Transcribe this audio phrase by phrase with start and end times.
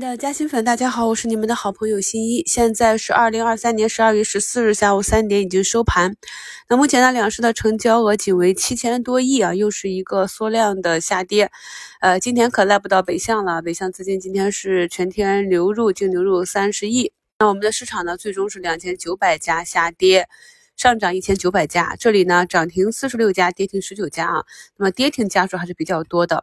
[0.00, 2.42] 的嘉兴粉，大家好，我是你们的好朋友新一。
[2.46, 6.16] 现在是二零二三年十二月十四日下午三点，已经收盘。
[6.70, 11.50] 那目前呢，两市的成交额仅为七千多亿啊，又是一个缩量的下跌。
[12.00, 17.12] 呃，今天可赖不到北向了，北向资金今天是全天流入净流入三十亿。
[17.38, 20.26] 那我们的市场呢，最终是两千九百家下跌。
[20.80, 24.42] 上涨一千九百家，这里呢涨停四十六家，跌停十九家啊。
[24.78, 26.42] 那么跌停家数还是比较多的。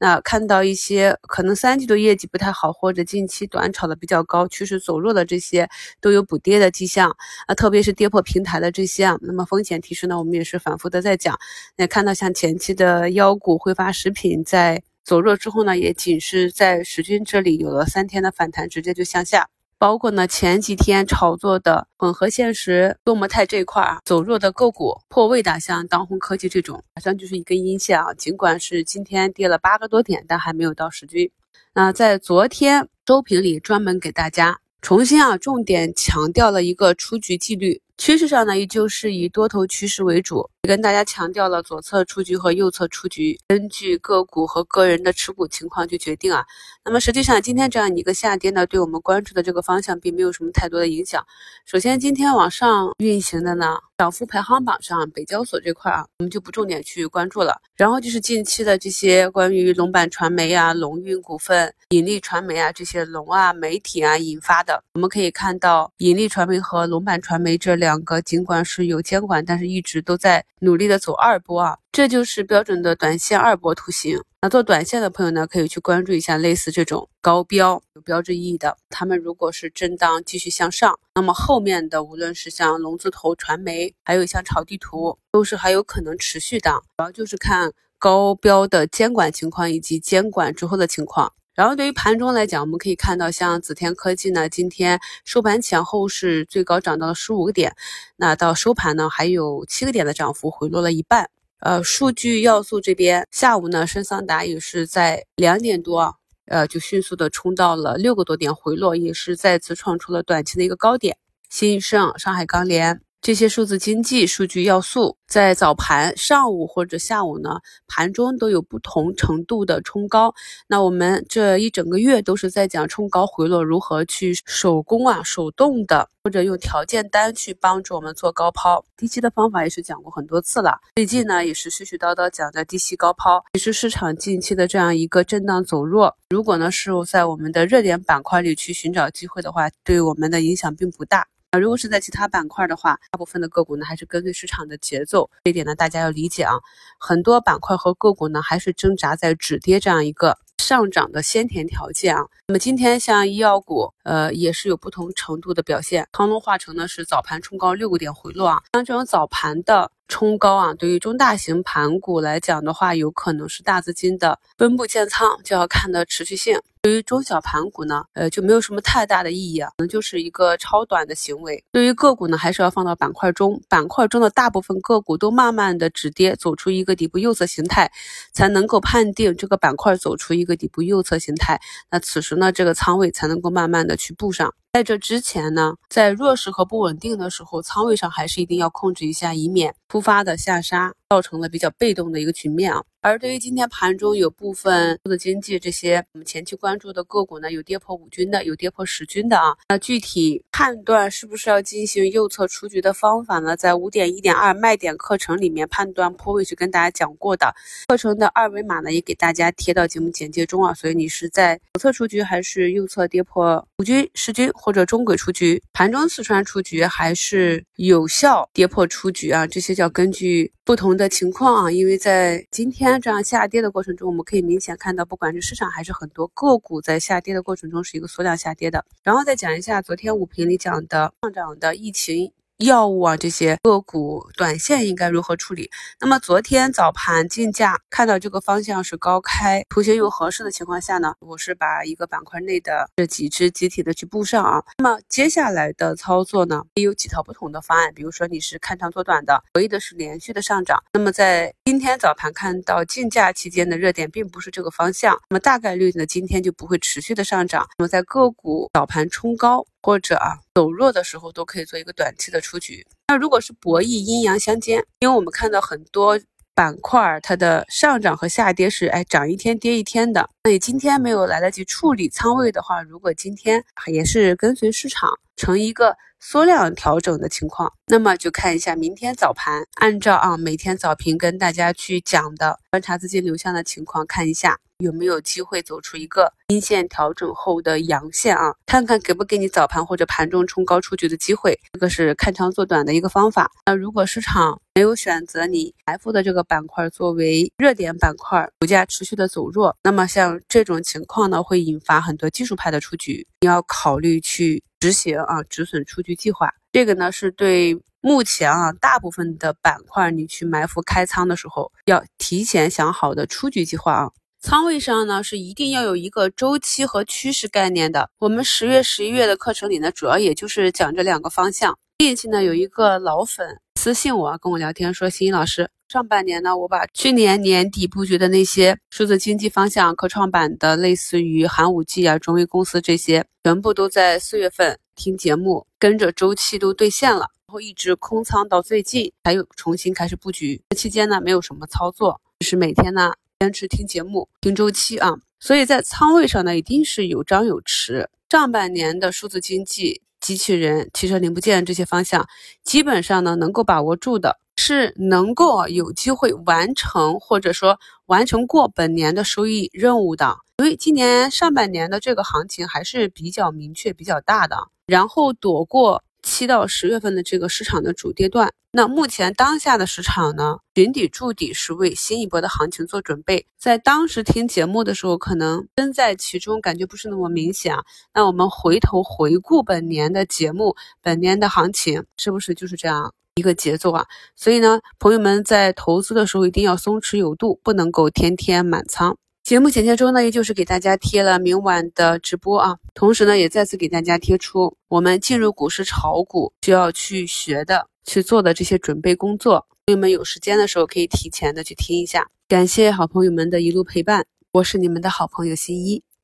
[0.00, 5.68] 那看到一些可能三季度业绩不太好，或者近期短炒的比较高，趋势走弱的这些
[6.00, 7.54] 都有补跌的迹象啊。
[7.54, 11.38] 特别是跌破平台的这些啊，那么风险提示呢，我们也是反复的在讲。
[11.76, 19.48] 那看到像前期的妖股、挥发食品在走弱之后呢，也仅是在十均这里有了三天的反弹，直接就向下。
[19.78, 28.14] 包括呢前几天炒作的混合现实、多模态这一块啊，走弱的个股破位的，像当红科技这种，好像就是一根阴线啊。
[28.14, 31.30] 尽管是今天跌了八个多点，但还没有到十均。
[31.74, 37.82] 那在昨天周评里专门给大家重新啊重点强调了一个出局纪律。
[37.98, 46.44] 趋势上呢，依旧是以多头趋势为主，也跟大家强调了左侧出局和右侧出局，根据个股和个人的持股情况去决定啊。
[46.84, 51.24] 那么实际上今天这样一个下跌呢，对我们关注的这个方向并没有什么太多的影响。
[51.64, 57.60] 首先，今天往上运行的呢，涨幅排行榜上北交所这块啊，我们就不重点去关注了。
[57.76, 67.85] 然后就是近期的这些关于龙板传媒啊、龙运股份、引力传媒啊这些龙啊媒体啊引发的，我们可以看到引力传媒和龙板传媒这两。
[67.86, 74.20] 两个尽管是有监管，但是一直都在努力的走二波啊，这就是标准的短线二波图形。
[74.42, 86.70] 那做短线的朋友呢，可以去关注一下类似这种高标有标志意义的，他们如果是震荡继续向上，那么后面的无论是像龙字头传媒，还有像炒地图，都是还有可能持续的。
[86.96, 91.32] 主要就是看高标的监管情况以及监管之后的情况。
[91.56, 97.74] 然后对于盘中来讲，我们可以看到，像紫天科技呢，今天收盘前后是最高涨到了十五个点，
[98.16, 101.30] 那到收盘呢还有七个点的涨幅，回落了一半。
[101.60, 111.16] 呃，数据要素这边，下午呢，深桑达也是在两点多，呃，就迅速的冲到了六个多点，回落也是再次创出了短期的一个高点。
[111.48, 113.05] 新盛、上海钢联。
[113.26, 120.32] 这些数字经济数据要素在早盘、上午或者下午呢，盘中都有不同程度的冲高。
[120.68, 130.78] 那我们这一整个月都是在讲冲高回落如何去手工啊、手动的，或者用条件单去帮助我们做高抛低吸的方法，也是讲过很多次了。
[130.94, 133.42] 最近呢，也是絮絮叨叨讲的低吸高抛。
[133.54, 141.26] 其实市场近期的这样一个震荡走弱，如果呢是在我们的热点板块里去寻找机会的话，对我们的影响并不大。
[141.50, 146.54] 啊如果是在其他板块的话，大部分的个股呢还是跟随市场的节奏，这一点呢大家要理解啊。
[146.98, 152.26] 很多板块和个股呢还是挣扎在止跌这样一个上涨的先天条件啊。
[152.48, 156.08] 那么今天像医药股，呃也是有不同程度的表现。
[156.12, 159.90] 康龙化成呢是早盘冲高六个点回落啊，像这种早盘的。
[160.08, 166.60] 冲高啊，对于中大型盘股来讲的话，有可能是大资金的分布建仓，就要看的持续性。
[166.80, 171.64] 对于中小盘股呢，呃，就没有什么太大的意义啊，可能就是一个超短的行为。
[171.72, 177.90] 对于个股呢，还是要放到板块中，板块中的大部分个股都慢慢的止跌，走出一个底部右侧形态，
[178.32, 181.60] 才能够判定这个板块走出一个底部右侧形态。
[181.90, 184.54] 那此时呢，这个仓位才能够慢慢的去布上。
[184.72, 192.82] 在这之前呢，在弱势和不稳定的时候，仓位上还是一定要控制一下，以免突发的下杀造成了比较被动的一个局面啊。
[193.06, 199.56] 而对于今天盘中有部分数字经济这些我们前期关注的个股呢，有跌破五均的，有跌破十均的啊。
[199.68, 203.56] 那具体判断是不是要进行右侧出局的方法呢？
[203.56, 207.54] 在五点一点二卖点课程里面判断破位去跟大家讲过的，
[207.86, 210.74] 课程的二维码呢也给大家贴到节目简介中啊。
[210.74, 219.46] 所以你是在左侧出局还是右侧跌破五均、十均或者中轨出局，盘中四川出局还是有效跌破出局啊？
[219.46, 222.95] 这些叫根据不同的情况啊，因为在今天。
[223.00, 228.84] 这样下跌的过程中，我们可以明显看到，不管是市场还是很多个股在下跌的过程中是一个缩量下跌的。
[229.02, 232.32] 然后再讲一下昨天五评里讲的上涨的疫情。
[232.58, 235.70] 药物啊，这些个股短线应该如何处理？
[236.00, 244.64] 那么昨天早盘竞价看到这个方向是高开，图形又合适的情况下呢，我是把一个板块内的这几只集体的去布上啊。
[244.78, 247.92] 那么接下来的操作呢，也有几套不同的方案。
[247.92, 250.82] 比如说你是看长做短的，唯一的是连续的上涨。
[250.94, 257.68] 那么在今天早盘看到竞价期间的热点并不是这个方向，那么大概率呢今天就不会持续的上涨。
[257.76, 259.66] 那么在个股早盘冲高。
[259.86, 262.84] 或者啊走弱的时候都可以做一个短期的出局。
[263.06, 266.18] 那如果是博弈阴阳相间，因为我们看到很多
[266.56, 270.28] 板块它的上涨和下跌是哎涨一天跌一天的。
[270.42, 275.96] 所以今天没有来得及处理仓位的话，如果今天也是跟随市场成一个。
[276.18, 293.50] 缩量调整的情况，那么就看一下明天早盘，按照啊每天早评跟大家去讲的观察资金流向的情况，看一下有没有机会走出一个阴线调整后的阳线啊，看看给不给你早盘或者盘中冲高出局的机会，这个是看长做短的一个方法。
[293.66, 304.64] 那如果市场没有选择你埋伏的这个板块作为热点板块，股价持续的走弱，那么像这种情况呢，会引发很多技术派的出局，你要考虑去。
[304.78, 314.10] 执行啊止损出局计划，这个呢是对目前啊大部分的板块，你去埋伏开仓的时候，要提前想好的出局计划啊。
[314.40, 318.10] 仓位上呢是一定要有一个周期和趋势概念的。
[318.18, 321.76] 我们十月、十一月的课程里呢，主要也就是讲这两个方向。
[321.98, 325.70] 近期呢有一个老粉私信我，跟我聊天说，欣欣老师。
[325.88, 340.60] 上半年呢，我把去年年底布局的那些数字经济方向、科创板的，类似于寒武纪啊、中微公司这些，全部都在四月份听节目，跟着周期都兑现了，然后一直空仓到最近，才又重新开始布局。
[340.70, 345.14] 这期间呢，没有什么操作，就是每天呢坚持听节目、听周期啊。
[345.38, 348.08] 所以在仓位上呢，一定是有张有弛。
[348.28, 352.26] 上半年的数字经济、机器人、汽车零部件这些方向，
[352.64, 354.40] 基本上呢能够把握住的。
[354.56, 364.68] 是能够有机会完成，或者说完成过本年的收益任务的，因为今年上半年的这个行情还是比较明确、比较大的。
[364.86, 373.46] 然后躲过七到十月份的这个市场的主跌段，那目前当下的市场呢，寻底筑底是为新一波的行情做准备。
[373.58, 377.74] 在当时听节目的时候，可能身在其中，感觉不是那么明显。
[378.14, 383.12] 那我们回头回顾本年的节目，本年的行情是不是就是这样？
[383.36, 389.18] 一个节奏啊，所以呢，朋友们在投资的时候一定要松弛有度，不能够天天满仓。
[389.44, 399.66] 节目简介中呢，也就是给大家贴了明晚的直播啊，同时呢，也再次给大家贴出我们进入股市炒股需要去学的、去做的这些准备工作。
[399.84, 402.26] 朋友们有时间的时候可以提前的去听一下。
[402.48, 406.02] 感谢好朋友们的一路陪伴，我是你们的好朋友新一。